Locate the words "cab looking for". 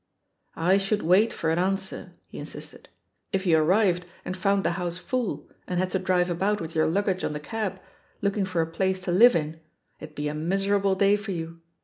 7.39-8.63